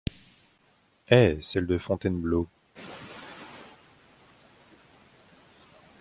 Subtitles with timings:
[1.11, 1.37] Eh!
[1.41, 2.47] celle de Fontainebleau!